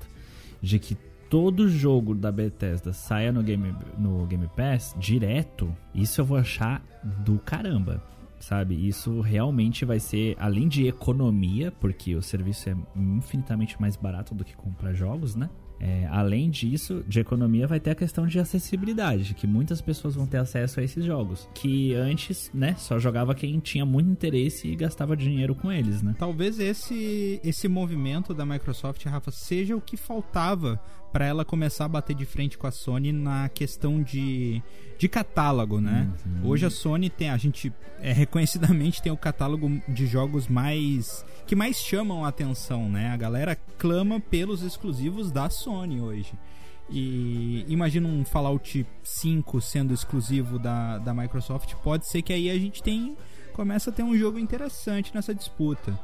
de 0.62 0.79
que 0.79 0.98
todo 1.29 1.67
jogo 1.67 2.13
da 2.13 2.32
Bethesda 2.32 2.94
saia 2.94 3.32
no 3.32 3.44
Game, 3.44 3.75
no 3.98 4.25
Game 4.25 4.48
Pass 4.55 4.96
direto, 4.98 5.75
isso 5.94 6.22
eu 6.22 6.25
vou 6.25 6.38
achar 6.38 6.84
do 7.03 7.39
caramba. 7.39 8.03
Sabe, 8.39 8.75
isso 8.88 9.22
realmente 9.22 9.86
vai 9.86 10.00
ser, 10.00 10.36
além 10.38 10.67
de 10.67 10.88
economia, 10.88 11.72
porque 11.72 12.15
o 12.15 12.22
serviço 12.22 12.70
é 12.70 12.75
infinitamente 12.96 13.79
mais 13.82 13.96
barato 13.96 14.36
do 14.36 14.44
que 14.44 14.55
comprar 14.55 14.94
jogos, 14.94 15.36
né? 15.36 15.50
É, 15.79 16.08
além 16.10 16.50
disso, 16.50 17.03
de 17.08 17.20
economia, 17.20 17.67
vai 17.67 17.79
ter 17.79 17.91
a 17.91 17.96
questão 17.96 18.25
de 18.25 18.39
acessibilidade, 18.39 19.34
que 19.34 19.46
muitas 19.46 19.82
pessoas 19.82 20.15
vão 20.15 20.25
ter 20.25 20.38
acesso 20.38 20.79
a 20.79 20.84
esses 20.84 21.03
jogos. 21.03 21.50
Que 21.53 21.94
antes, 21.94 22.50
né, 22.53 22.75
só 22.77 22.98
jogava 22.98 23.36
quem 23.36 23.60
tinha 23.60 23.86
muito 23.86 24.10
interesse 24.10 24.67
e 24.67 24.75
gastava 24.75 25.17
dinheiro 25.17 25.53
com 25.53 25.72
eles, 25.72 26.01
né? 26.01 26.15
Talvez 26.17 26.60
esse 26.60 27.39
esse 27.44 27.67
movimento 27.67 28.34
da 28.34 28.46
Microsoft, 28.46 29.03
Rafa, 29.05 29.32
seja 29.32 29.75
o 29.75 29.82
que 29.82 29.98
faltava 29.98 30.79
pra 31.12 31.25
ela 31.25 31.46
começar 31.46 31.86
a 31.86 31.89
bater 31.89 32.13
de 32.15 32.25
frente 32.25 32.58
com 32.58 32.67
a 32.67 32.72
Sony 32.72 33.13
na 33.13 33.48
questão 33.48 34.03
de, 34.03 34.62
de 34.98 35.08
catálogo, 35.08 35.79
né? 35.79 36.12
Hoje 36.44 36.65
a 36.65 36.70
Sony 36.70 37.10
tem, 37.10 37.29
a 37.29 37.38
gente 37.38 37.72
é, 38.01 38.12
reconhecidamente 38.12 39.01
tem 39.01 39.12
o 39.12 39.17
catálogo 39.17 39.82
de 39.88 40.08
jogos 40.08 40.48
mais 40.48 41.25
que 41.48 41.55
mais 41.55 41.77
chamam 41.77 42.25
a 42.25 42.29
atenção, 42.29 42.89
né? 42.89 43.12
A 43.12 43.17
galera 43.17 43.55
clama 43.77 44.20
pelos 44.20 44.62
exclusivos 44.62 45.32
da 45.32 45.50
Sony 45.50 45.64
hoje. 45.72 46.34
E 46.89 47.65
imagina 47.67 48.07
um 48.07 48.24
Fallout 48.24 48.86
5 49.03 49.62
sendo 49.62 49.93
exclusivo 49.93 50.60
da, 50.60 51.00
da 51.00 51.13
Microsoft, 51.13 51.74
pode 51.84 52.07
ser 52.07 52.22
que 52.22 52.31
aí 52.31 52.50
a 52.50 52.57
gente 52.57 52.84
tem 52.84 53.15
começa 53.53 53.89
a 53.89 53.93
ter 53.93 54.03
um 54.03 54.15
jogo 54.15 54.38
interessante 54.38 55.15
nessa 55.15 55.34
disputa. 55.34 55.98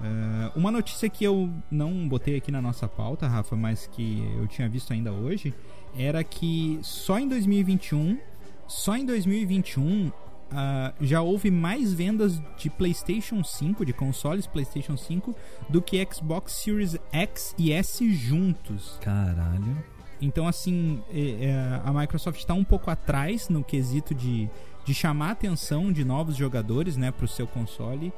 Eh, 0.00 0.52
uma 0.54 0.70
notícia 0.70 1.08
que 1.08 1.24
eu 1.24 1.50
não 1.70 2.06
botei 2.06 2.36
aqui 2.36 2.52
na 2.52 2.60
nossa 2.60 2.86
pauta, 2.86 3.26
Rafa, 3.26 3.56
mas 3.56 3.86
que 3.86 4.22
eu 4.36 4.46
tinha 4.46 4.68
visto 4.68 4.92
ainda 4.92 5.10
hoje, 5.10 5.54
era 5.96 6.22
que 6.22 6.78
só 6.82 7.18
em 7.18 7.26
2021, 7.26 8.18
só 8.66 8.94
em 8.94 9.06
2021 9.06 10.12
ah, 10.50 10.92
já 11.00 11.20
houve 11.20 11.50
mais 11.50 11.92
vendas 11.92 12.40
de 12.56 12.70
PlayStation 12.70 13.42
5, 13.44 13.84
de 13.84 13.92
consoles 13.92 14.46
PlayStation 14.46 14.96
5, 14.96 15.34
do 15.68 15.80
que 15.82 16.06
Xbox 16.12 16.52
Series 16.52 16.96
X 17.12 17.54
e 17.58 17.72
S 17.72 18.10
juntos. 18.14 18.98
Caralho. 19.00 19.76
Então, 20.20 20.48
assim, 20.48 21.02
é- 21.12 21.44
é, 21.46 21.80
a 21.84 21.92
Microsoft 21.92 22.38
está 22.38 22.54
um 22.54 22.64
pouco 22.64 22.90
atrás 22.90 23.48
no 23.48 23.62
quesito 23.62 24.14
de, 24.14 24.48
de 24.84 24.92
chamar 24.94 25.28
a 25.28 25.32
atenção 25.32 25.92
de 25.92 26.04
novos 26.04 26.34
jogadores, 26.36 26.96
né, 26.96 27.10
pro 27.12 27.28
seu 27.28 27.46
console. 27.46 28.12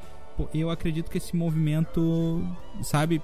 Eu 0.54 0.70
acredito 0.70 1.10
que 1.10 1.18
esse 1.18 1.36
movimento, 1.36 2.42
sabe, 2.82 3.20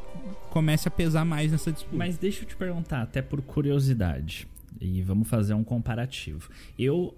comece 0.50 0.86
a 0.88 0.90
pesar 0.90 1.24
mais 1.24 1.50
nessa 1.50 1.72
disputa. 1.72 1.96
Mas 1.96 2.18
deixa 2.18 2.42
eu 2.42 2.46
te 2.46 2.54
perguntar, 2.54 3.00
até 3.00 3.22
por 3.22 3.40
curiosidade, 3.40 4.46
e 4.78 5.00
vamos 5.00 5.26
fazer 5.26 5.54
um 5.54 5.64
comparativo. 5.64 6.50
Eu 6.78 7.14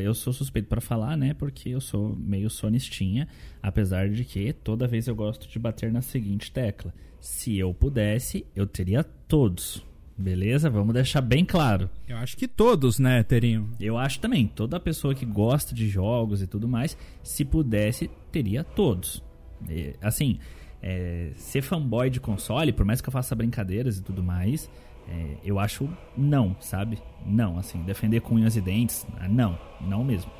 eu 0.00 0.14
sou 0.14 0.32
suspeito 0.32 0.68
pra 0.68 0.80
falar, 0.80 1.16
né? 1.16 1.34
Porque 1.34 1.70
eu 1.70 1.80
sou 1.80 2.14
meio 2.16 2.50
sonistinha, 2.50 3.26
apesar 3.62 4.08
de 4.08 4.24
que 4.24 4.52
toda 4.52 4.86
vez 4.86 5.06
eu 5.06 5.14
gosto 5.14 5.48
de 5.48 5.58
bater 5.58 5.92
na 5.92 6.02
seguinte 6.02 6.52
tecla: 6.52 6.92
se 7.20 7.56
eu 7.56 7.72
pudesse, 7.72 8.46
eu 8.54 8.66
teria 8.66 9.02
todos. 9.04 9.84
Beleza? 10.16 10.70
Vamos 10.70 10.94
deixar 10.94 11.20
bem 11.20 11.44
claro. 11.44 11.90
Eu 12.06 12.16
acho 12.18 12.36
que 12.36 12.46
todos, 12.46 13.00
né, 13.00 13.22
teriam. 13.24 13.68
Eu 13.80 13.98
acho 13.98 14.20
também, 14.20 14.46
toda 14.46 14.78
pessoa 14.78 15.14
que 15.14 15.26
gosta 15.26 15.74
de 15.74 15.88
jogos 15.88 16.40
e 16.40 16.46
tudo 16.46 16.68
mais, 16.68 16.96
se 17.22 17.44
pudesse, 17.44 18.08
teria 18.30 18.62
todos. 18.62 19.22
E, 19.68 19.94
assim, 20.00 20.38
é, 20.80 21.30
ser 21.34 21.62
fanboy 21.62 22.10
de 22.10 22.20
console, 22.20 22.72
por 22.72 22.84
mais 22.84 23.00
que 23.00 23.08
eu 23.08 23.12
faça 23.12 23.34
brincadeiras 23.34 23.98
e 23.98 24.02
tudo 24.02 24.22
mais, 24.22 24.70
é, 25.08 25.36
eu 25.44 25.58
acho 25.58 25.88
não, 26.16 26.56
sabe? 26.60 26.98
Não, 27.26 27.58
assim, 27.58 27.82
defender 27.82 28.20
com 28.20 28.34
unhas 28.34 28.56
e 28.56 28.60
dentes, 28.60 29.06
ah, 29.20 29.28
não, 29.28 29.58
não 29.80 30.04
mesmo. 30.04 30.30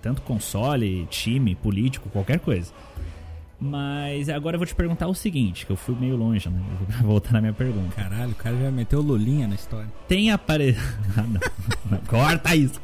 Tanto 0.00 0.22
console, 0.22 1.06
time, 1.06 1.54
político, 1.54 2.08
qualquer 2.10 2.38
coisa. 2.40 2.72
Mas 3.58 4.28
agora 4.28 4.56
eu 4.56 4.58
vou 4.58 4.66
te 4.66 4.74
perguntar 4.74 5.06
o 5.06 5.14
seguinte, 5.14 5.64
que 5.64 5.70
eu 5.70 5.76
fui 5.76 5.94
meio 5.94 6.16
longe, 6.16 6.48
né? 6.48 6.60
Eu 6.80 6.86
vou 6.86 7.06
voltar 7.12 7.32
na 7.32 7.40
minha 7.40 7.52
pergunta. 7.52 7.94
Caralho, 7.94 8.32
o 8.32 8.34
cara 8.34 8.56
já 8.56 8.70
meteu 8.70 9.00
Lulinha 9.00 9.46
na 9.46 9.54
história. 9.54 9.90
Tem 10.08 10.30
aparecido. 10.32 10.82
ah, 11.16 11.22
não. 11.22 11.40
não. 11.90 11.98
Corta 12.06 12.56
isso! 12.56 12.80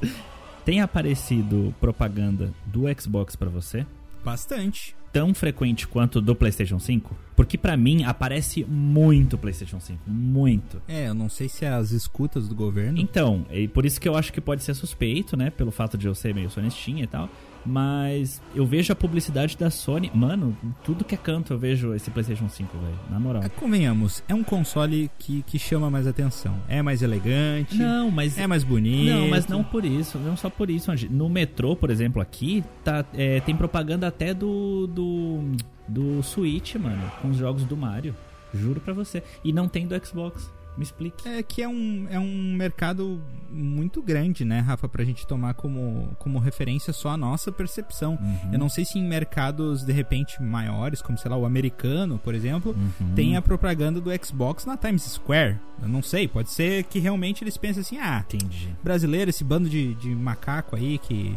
Tem 0.65 0.81
aparecido 0.81 1.75
propaganda 1.81 2.53
do 2.67 2.83
Xbox 3.01 3.35
pra 3.35 3.49
você? 3.49 3.85
Bastante. 4.25 4.98
Tão 5.13 5.33
frequente 5.33 5.87
quanto 5.87 6.21
do 6.21 6.35
PlayStation 6.35 6.79
5? 6.79 7.17
Porque 7.35 7.57
pra 7.57 7.77
mim 7.77 8.05
aparece 8.05 8.65
muito 8.65 9.39
PlayStation 9.39 9.81
5. 9.81 10.01
Muito. 10.07 10.83
É, 10.89 11.09
eu 11.09 11.15
não 11.15 11.29
sei 11.29 11.49
se 11.49 11.65
é 11.65 11.69
as 11.69 11.93
escutas 11.93 12.49
do 12.49 12.55
governo. 12.55 12.99
Então, 12.99 13.47
e 13.51 13.69
por 13.69 13.87
isso 13.87 14.01
que 14.01 14.09
eu 14.09 14.17
acho 14.17 14.33
que 14.33 14.41
pode 14.41 14.63
ser 14.63 14.75
suspeito, 14.75 15.37
né? 15.37 15.51
Pelo 15.51 15.71
fato 15.71 15.97
de 15.97 16.07
eu 16.07 16.15
ser 16.15 16.35
meio 16.35 16.51
sonistinha 16.51 17.05
e 17.05 17.07
tal. 17.07 17.29
Mas 17.69 18.41
eu 18.55 18.65
vejo 18.65 18.91
a 18.91 18.97
publicidade 18.97 19.57
da 19.59 19.69
Sony. 19.69 20.11
Mano, 20.15 20.57
tudo 20.83 21.05
que 21.05 21.15
é 21.15 21.19
canto 21.19 21.53
eu 21.53 21.59
vejo 21.59 21.95
esse 21.95 22.11
PlayStation 22.11 22.49
5, 22.49 22.79
velho. 22.79 22.99
Na 23.11 23.21
moral. 23.21 23.43
É, 23.43 23.49
Convenhamos, 23.51 24.23
é 24.27 24.35
um 24.35 24.43
console 24.43 25.11
que, 25.19 25.43
que 25.43 25.59
chama 25.59 25.91
mais 25.91 26.07
atenção. 26.07 26.59
É 26.67 26.81
mais 26.81 27.03
elegante, 27.03 27.77
Não, 27.77 28.11
mas 28.11 28.39
é 28.39 28.47
mais 28.47 28.65
bonito. 28.65 29.13
Não, 29.13 29.29
mas 29.29 29.47
não 29.47 29.63
por 29.63 29.85
isso, 29.85 30.19
não 30.19 30.37
só 30.37 30.49
por 30.49 30.71
isso. 30.71 30.91
No 31.11 31.29
metrô, 31.29 31.77
por 31.77 31.91
exemplo, 31.91 32.23
aqui, 32.23 32.65
tá, 32.83 33.05
é, 33.13 33.41
tem 33.41 33.55
propaganda 33.55 34.07
até 34.07 34.33
do, 34.33 34.87
do. 34.87 35.53
do 35.87 36.23
Switch, 36.23 36.77
mano, 36.77 37.03
com 37.21 37.29
os 37.29 37.37
jogos 37.37 37.65
do 37.65 37.77
Mario. 37.77 38.15
Juro 38.55 38.81
pra 38.81 38.95
você. 38.95 39.23
E 39.45 39.53
não 39.53 39.69
tem 39.69 39.87
do 39.87 40.07
Xbox. 40.07 40.51
Me 40.79 40.85
explique. 40.85 41.29
É 41.29 41.43
que 41.43 41.61
é 41.61 41.69
um, 41.69 42.07
é 42.09 42.19
um 42.21 42.55
mercado 42.55 43.21
muito 43.51 44.01
grande, 44.01 44.45
né, 44.45 44.61
Rafa, 44.61 44.89
pra 44.89 45.03
gente 45.05 45.27
tomar 45.27 45.55
como, 45.55 46.09
como 46.21 46.39
referência 46.39 46.93
só 46.93 47.11
a 47.11 47.17
nossa 47.17 47.51
percepção. 47.51 48.17
Uhum. 48.21 48.53
Eu 48.53 48.59
não 48.61 48.69
sei 48.69 48.85
se 48.85 48.97
em 48.99 49.07
mercados, 49.07 49.85
de 49.85 49.93
repente, 49.93 50.41
maiores, 50.41 51.03
como, 51.03 51.19
sei 51.19 51.31
lá, 51.31 51.37
o 51.37 51.45
americano, 51.45 52.19
por 52.23 52.33
exemplo, 52.35 52.77
Uhum. 53.01 53.15
tem 53.15 53.37
a 53.37 53.43
propaganda 53.43 54.01
do 54.01 54.11
Xbox 54.25 54.65
na 54.65 54.77
Times 54.77 55.03
Square. 55.03 55.59
Eu 55.83 55.89
não 55.89 56.01
sei, 56.03 56.29
pode 56.29 56.51
ser 56.51 56.85
que 56.85 56.99
realmente 57.01 57.43
eles 57.43 57.57
pensem 57.57 57.81
assim, 57.81 57.99
ah, 57.99 58.25
Entendi. 58.29 58.75
brasileiro, 58.83 59.31
esse 59.31 59.43
bando 59.43 59.69
de, 59.69 59.95
de 59.97 60.15
macaco 60.15 60.77
aí 60.77 60.97
que 60.99 61.37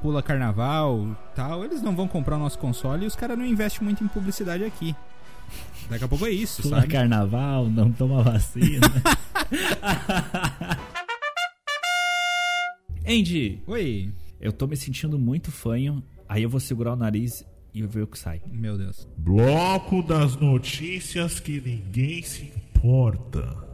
pula 0.00 0.22
carnaval 0.22 1.16
tal, 1.34 1.64
eles 1.64 1.80
não 1.82 1.96
vão 1.96 2.06
comprar 2.06 2.36
o 2.36 2.38
nosso 2.38 2.58
console 2.58 3.04
e 3.04 3.06
os 3.06 3.16
caras 3.16 3.38
não 3.38 3.44
investem 3.44 3.82
muito 3.84 4.02
em 4.04 4.08
publicidade 4.08 4.64
aqui. 4.64 4.94
Daqui 5.90 6.04
a 6.04 6.08
pouco 6.08 6.24
é 6.26 6.30
isso, 6.30 6.62
Pula 6.62 6.76
sabe? 6.80 6.92
carnaval, 6.92 7.68
não 7.68 7.92
toma 7.92 8.22
vacina. 8.22 8.88
Andy, 13.06 13.60
Oi, 13.66 14.12
eu 14.40 14.52
tô 14.52 14.66
me 14.66 14.76
sentindo 14.76 15.18
muito 15.18 15.50
fanho. 15.50 16.02
Aí 16.28 16.42
eu 16.44 16.48
vou 16.48 16.60
segurar 16.60 16.92
o 16.92 16.96
nariz 16.96 17.44
e 17.74 17.82
ver 17.82 18.02
o 18.02 18.06
que 18.06 18.18
sai. 18.18 18.40
meu 18.50 18.78
Deus. 18.78 19.08
Bloco 19.18 20.02
das 20.02 20.36
notícias 20.36 21.40
que 21.40 21.60
ninguém 21.60 22.22
se 22.22 22.44
importa. 22.44 23.71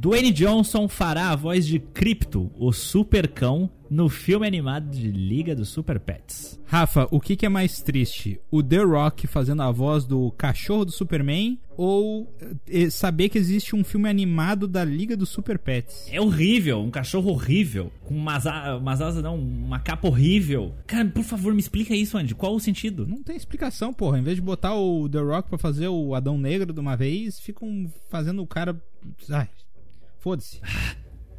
Dwayne 0.00 0.32
Johnson 0.32 0.88
fará 0.88 1.28
a 1.28 1.36
voz 1.36 1.66
de 1.66 1.78
Crypto, 1.78 2.50
o 2.58 2.72
super 2.72 3.28
cão, 3.28 3.68
no 3.90 4.08
filme 4.08 4.46
animado 4.46 4.88
de 4.88 5.10
Liga 5.10 5.54
dos 5.54 5.68
Super 5.68 6.00
Pets. 6.00 6.58
Rafa, 6.64 7.06
o 7.10 7.20
que, 7.20 7.36
que 7.36 7.44
é 7.44 7.50
mais 7.50 7.82
triste? 7.82 8.40
O 8.50 8.62
The 8.62 8.82
Rock 8.82 9.26
fazendo 9.26 9.60
a 9.60 9.70
voz 9.70 10.06
do 10.06 10.30
cachorro 10.30 10.86
do 10.86 10.90
Superman 10.90 11.60
ou 11.76 12.34
eh, 12.66 12.88
saber 12.88 13.28
que 13.28 13.36
existe 13.36 13.76
um 13.76 13.84
filme 13.84 14.08
animado 14.08 14.66
da 14.66 14.82
Liga 14.86 15.14
dos 15.14 15.28
Super 15.28 15.58
Pets? 15.58 16.08
É 16.10 16.18
horrível, 16.18 16.80
um 16.80 16.90
cachorro 16.90 17.32
horrível, 17.32 17.92
com 18.06 18.14
umas, 18.14 18.46
umas 18.80 19.02
asas, 19.02 19.22
não, 19.22 19.36
uma 19.38 19.80
capa 19.80 20.08
horrível. 20.08 20.72
Cara, 20.86 21.10
por 21.10 21.24
favor, 21.24 21.52
me 21.52 21.60
explica 21.60 21.94
isso, 21.94 22.16
Andy. 22.16 22.34
Qual 22.34 22.54
o 22.54 22.60
sentido? 22.60 23.06
Não 23.06 23.22
tem 23.22 23.36
explicação, 23.36 23.92
porra. 23.92 24.18
Em 24.18 24.22
vez 24.22 24.36
de 24.36 24.42
botar 24.42 24.74
o 24.74 25.06
The 25.10 25.20
Rock 25.20 25.50
pra 25.50 25.58
fazer 25.58 25.88
o 25.88 26.14
Adão 26.14 26.38
Negro 26.38 26.72
de 26.72 26.80
uma 26.80 26.96
vez, 26.96 27.38
ficam 27.38 27.92
fazendo 28.08 28.40
o 28.40 28.46
cara. 28.46 28.82
Ai, 29.28 29.48
foda-se. 30.20 30.60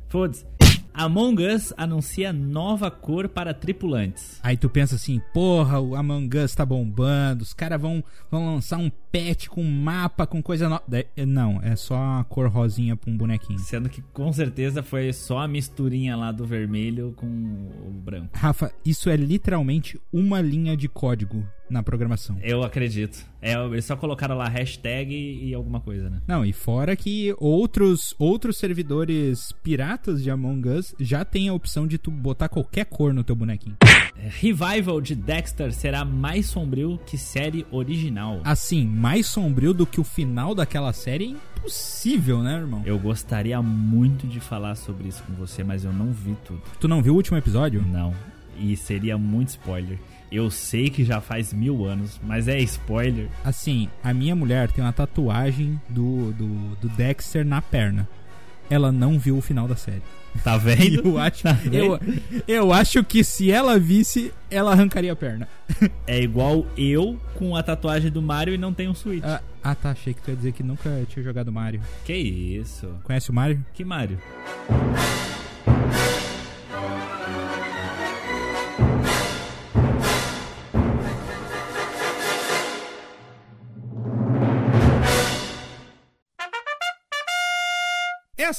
Foda-se. 0.09 0.45
Among 0.93 1.41
Us 1.41 1.73
anuncia 1.77 2.33
nova 2.33 2.91
cor 2.91 3.29
para 3.29 3.53
tripulantes. 3.53 4.39
Aí 4.43 4.57
tu 4.57 4.69
pensa 4.69 4.95
assim, 4.95 5.21
porra, 5.33 5.79
o 5.79 5.95
Among 5.95 6.38
Us 6.38 6.53
tá 6.53 6.65
bombando, 6.65 7.43
os 7.43 7.53
caras 7.53 7.79
vão, 7.79 8.03
vão 8.29 8.55
lançar 8.55 8.77
um 8.77 8.89
patch 8.89 9.47
com 9.47 9.63
mapa, 9.63 10.27
com 10.27 10.41
coisa 10.43 10.67
nova. 10.67 10.83
Não, 11.25 11.61
é 11.61 11.77
só 11.77 11.95
a 11.95 12.25
cor 12.25 12.50
rosinha 12.50 12.97
pra 12.97 13.09
um 13.09 13.15
bonequinho. 13.15 13.59
Sendo 13.59 13.88
que 13.88 14.01
com 14.01 14.33
certeza 14.33 14.83
foi 14.83 15.13
só 15.13 15.39
a 15.39 15.47
misturinha 15.47 16.15
lá 16.17 16.31
do 16.31 16.45
vermelho 16.45 17.13
com 17.15 17.25
o 17.25 17.91
branco. 17.91 18.29
Rafa, 18.33 18.71
isso 18.85 19.09
é 19.09 19.15
literalmente 19.15 20.00
uma 20.11 20.41
linha 20.41 20.75
de 20.75 20.89
código 20.89 21.47
na 21.71 21.81
programação. 21.81 22.37
Eu 22.43 22.63
acredito. 22.63 23.25
É, 23.41 23.53
eles 23.65 23.85
só 23.85 23.95
colocaram 23.95 24.35
lá 24.35 24.47
hashtag 24.47 25.13
e 25.15 25.53
alguma 25.53 25.79
coisa, 25.79 26.09
né? 26.09 26.21
Não, 26.27 26.45
e 26.45 26.53
fora 26.53 26.95
que 26.95 27.33
outros, 27.39 28.13
outros 28.19 28.57
servidores 28.57 29.51
piratas 29.63 30.21
de 30.21 30.29
Among 30.29 30.69
Us 30.69 30.93
já 30.99 31.25
tem 31.25 31.49
a 31.49 31.53
opção 31.53 31.87
de 31.87 31.97
tu 31.97 32.11
botar 32.11 32.49
qualquer 32.49 32.85
cor 32.85 33.13
no 33.13 33.23
teu 33.23 33.35
bonequinho. 33.35 33.77
É, 34.15 34.27
Revival 34.27 35.01
de 35.01 35.15
Dexter 35.15 35.73
será 35.73 36.05
mais 36.05 36.45
sombrio 36.45 36.99
que 37.05 37.17
série 37.17 37.65
original. 37.71 38.41
Assim, 38.43 38.85
mais 38.85 39.25
sombrio 39.25 39.73
do 39.73 39.85
que 39.85 39.99
o 39.99 40.03
final 40.03 40.53
daquela 40.53 40.93
série 40.93 41.25
é 41.25 41.27
impossível, 41.27 42.43
né, 42.43 42.55
irmão? 42.57 42.83
Eu 42.85 42.99
gostaria 42.99 43.61
muito 43.61 44.27
de 44.27 44.39
falar 44.39 44.75
sobre 44.75 45.07
isso 45.07 45.23
com 45.23 45.33
você, 45.33 45.63
mas 45.63 45.83
eu 45.83 45.93
não 45.93 46.11
vi 46.11 46.35
tudo. 46.45 46.61
Tu 46.79 46.87
não 46.87 47.01
viu 47.01 47.13
o 47.13 47.15
último 47.15 47.37
episódio? 47.37 47.81
Não. 47.81 48.13
E 48.57 48.75
seria 48.75 49.17
muito 49.17 49.49
spoiler. 49.49 49.97
Eu 50.31 50.50
sei 50.50 50.89
que 50.89 51.03
já 51.03 51.19
faz 51.19 51.51
mil 51.51 51.83
anos, 51.85 52.19
mas 52.23 52.47
é 52.47 52.57
spoiler. 52.59 53.27
Assim, 53.43 53.89
a 54.01 54.13
minha 54.13 54.33
mulher 54.35 54.71
tem 54.71 54.83
uma 54.83 54.93
tatuagem 54.93 55.79
do, 55.89 56.31
do, 56.31 56.47
do 56.79 56.89
Dexter 56.89 57.45
na 57.45 57.61
perna. 57.61 58.07
Ela 58.69 58.91
não 58.93 59.19
viu 59.19 59.38
o 59.38 59.41
final 59.41 59.67
da 59.67 59.75
série. 59.75 60.01
Tá 60.45 60.55
vendo? 60.57 61.09
Eu 61.09 61.17
acho, 61.17 61.43
Tá 61.43 61.51
vendo? 61.51 61.75
eu, 61.75 62.00
eu 62.47 62.71
acho 62.73 63.03
que 63.03 63.21
se 63.25 63.51
ela 63.51 63.77
visse, 63.77 64.31
ela 64.50 64.71
arrancaria 64.71 65.11
a 65.11 65.15
perna. 65.15 65.47
É 66.07 66.21
igual 66.21 66.65
eu 66.77 67.19
com 67.35 67.55
a 67.55 67.63
tatuagem 67.63 68.09
do 68.11 68.21
Mario 68.21 68.53
e 68.53 68.57
não 68.57 68.73
tenho 68.73 68.91
um 68.91 68.95
Switch. 68.95 69.23
Ah, 69.25 69.41
ah, 69.63 69.75
tá. 69.75 69.91
Achei 69.91 70.13
que 70.13 70.21
tu 70.21 70.29
ia 70.29 70.35
dizer 70.38 70.51
que 70.53 70.63
nunca 70.63 70.89
tinha 71.09 71.23
jogado 71.23 71.51
Mario. 71.51 71.81
Que 72.05 72.13
isso? 72.13 72.88
Conhece 73.03 73.29
o 73.29 73.33
Mario? 73.33 73.63
Que 73.73 73.83
Mario? 73.85 74.17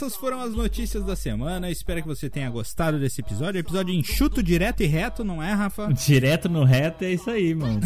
Essas 0.03 0.17
foram 0.17 0.41
as 0.41 0.53
notícias 0.53 1.05
da 1.05 1.15
semana. 1.15 1.71
Espero 1.71 2.03
que 2.03 2.09
você 2.09 2.29
tenha 2.29 2.51
gostado 2.51 2.99
desse 2.99 3.21
episódio. 3.21 3.61
Episódio 3.61 3.95
enxuto, 3.95 4.43
direto 4.43 4.83
e 4.83 4.87
reto, 4.87 5.23
não 5.23 5.41
é, 5.41 5.53
Rafa? 5.53 5.93
Direto 5.95 6.49
no 6.49 6.65
reto 6.65 7.05
é 7.05 7.13
isso 7.13 7.31
aí, 7.31 7.55
mano. 7.55 7.79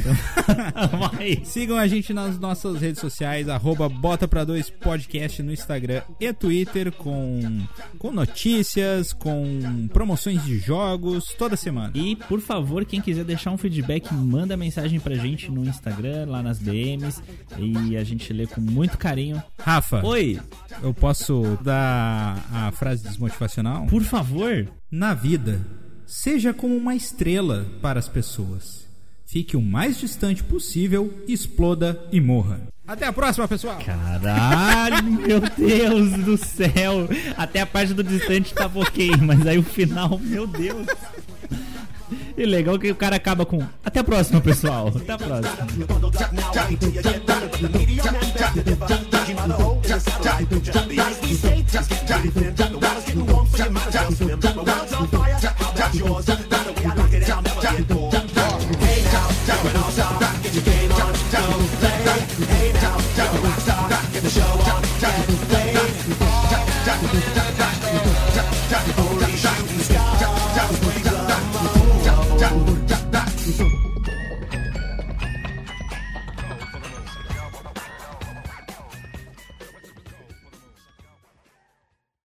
Vai. 1.13 1.43
Sigam 1.45 1.77
a 1.77 1.87
gente 1.87 2.15
nas 2.15 2.39
nossas 2.39 2.81
redes 2.81 3.03
sociais, 3.03 3.51
arroba 3.51 3.87
Bota 3.87 4.27
Pra 4.27 4.45
Dois 4.45 4.71
Podcast 4.71 5.43
no 5.43 5.53
Instagram 5.53 6.01
e 6.19 6.33
Twitter, 6.33 6.91
com, 6.91 7.61
com 7.99 8.11
notícias, 8.11 9.13
com 9.13 9.87
promoções 9.93 10.43
de 10.43 10.59
jogos, 10.59 11.35
toda 11.37 11.55
semana. 11.55 11.93
E, 11.95 12.17
por 12.17 12.41
favor, 12.41 12.87
quem 12.87 13.03
quiser 13.03 13.25
deixar 13.25 13.51
um 13.51 13.59
feedback, 13.59 14.11
manda 14.15 14.57
mensagem 14.57 14.99
pra 14.99 15.17
gente 15.17 15.51
no 15.51 15.67
Instagram, 15.67 16.25
lá 16.31 16.43
nas 16.43 16.59
DMs. 16.59 17.23
E 17.59 17.95
a 17.95 18.03
gente 18.03 18.33
lê 18.33 18.47
com 18.47 18.63
muito 18.63 18.97
carinho. 18.97 19.43
Rafa, 19.59 20.03
Oi, 20.03 20.41
eu 20.83 20.95
posso 20.95 21.59
dar 21.63 22.06
a 22.53 22.73
frase 22.73 23.03
desmotivacional? 23.03 23.87
por 23.87 24.03
favor. 24.03 24.69
Na 24.91 25.15
vida, 25.15 25.61
seja 26.07 26.55
como 26.55 26.77
uma 26.77 26.95
estrela 26.95 27.67
para 27.83 27.99
as 27.99 28.09
pessoas. 28.09 28.87
Fique 29.27 29.57
o 29.57 29.63
mais 29.63 29.99
distante 29.99 30.43
possível, 30.45 31.13
exploda 31.27 32.01
e 32.13 32.21
morra. 32.21 32.61
Até 32.87 33.07
a 33.07 33.13
próxima, 33.13 33.49
pessoal! 33.49 33.79
Caralho, 33.85 35.03
meu 35.03 35.41
Deus 35.41 36.13
do 36.25 36.37
céu. 36.37 37.09
Até 37.37 37.61
a 37.61 37.67
parte 37.67 37.93
do 37.93 38.05
distante 38.05 38.55
tava 38.55 38.79
ok, 38.79 39.11
mas 39.21 39.45
aí 39.45 39.59
o 39.59 39.63
final, 39.65 40.19
meu 40.21 40.47
Deus. 40.47 40.87
E 42.37 42.45
legal 42.45 42.79
que 42.79 42.91
o 42.91 42.95
cara 42.95 43.17
acaba 43.17 43.45
com. 43.45 43.67
Até 43.85 43.99
a 44.01 44.05
próxima, 44.05 44.41
pessoal. 44.41 44.93
Até 44.95 45.13
a 45.13 45.19
próxima. 45.19 45.67
Just 50.37 50.89
be 50.89 50.97
nice, 50.97 51.19
for 51.19 51.27
safe, 51.29 51.73
just. 51.73 51.89
The 51.89 52.79
water's 52.83 53.05
getting 53.07 53.27
warm, 53.27 53.47
so 53.47 53.65
you 53.65 53.71
might 53.71 53.87
as 53.87 54.21
well. 54.21 54.37
The 54.37 54.63
world's 54.67 54.93
on 54.93 55.07
fire, 55.09 55.35
how 55.35 55.73
about 55.73 55.95
yours? 55.95 56.66